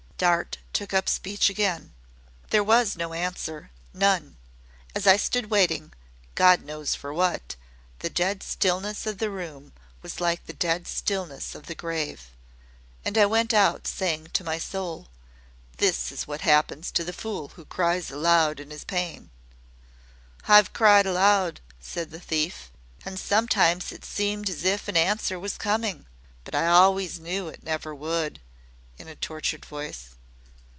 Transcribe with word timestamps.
Dart 0.21 0.59
took 0.71 0.93
up 0.93 1.09
speech 1.09 1.49
again. 1.49 1.95
"There 2.51 2.63
was 2.63 2.95
no 2.95 3.11
answer 3.15 3.71
none. 3.91 4.37
As 4.93 5.07
I 5.07 5.17
stood 5.17 5.49
waiting 5.49 5.93
God 6.35 6.61
knows 6.63 6.93
for 6.93 7.11
what 7.11 7.55
the 7.97 8.09
dead 8.11 8.43
stillness 8.43 9.07
of 9.07 9.17
the 9.17 9.31
room 9.31 9.73
was 10.03 10.21
like 10.21 10.45
the 10.45 10.53
dead 10.53 10.85
stillness 10.87 11.55
of 11.55 11.65
the 11.65 11.73
grave. 11.73 12.29
And 13.03 13.17
I 13.17 13.25
went 13.25 13.51
out 13.51 13.87
saying 13.87 14.27
to 14.33 14.43
my 14.43 14.59
soul, 14.59 15.07
'This 15.77 16.11
is 16.11 16.27
what 16.27 16.41
happens 16.41 16.91
to 16.91 17.03
the 17.03 17.13
fool 17.13 17.47
who 17.55 17.65
cries 17.65 18.11
aloud 18.11 18.59
in 18.59 18.69
his 18.69 18.83
pain.'" 18.83 19.31
"I've 20.47 20.71
cried 20.71 21.07
aloud," 21.07 21.61
said 21.79 22.11
the 22.11 22.19
thief, 22.19 22.69
"and 23.03 23.19
sometimes 23.19 23.91
it 23.91 24.05
seemed 24.05 24.51
as 24.51 24.65
if 24.65 24.87
an 24.87 24.97
answer 24.97 25.39
was 25.39 25.57
coming 25.57 26.05
but 26.43 26.53
I 26.53 26.67
always 26.67 27.19
knew 27.19 27.47
it 27.47 27.63
never 27.63 27.95
would!" 27.95 28.39
in 28.99 29.07
a 29.07 29.15
tortured 29.15 29.65
voice. 29.65 30.09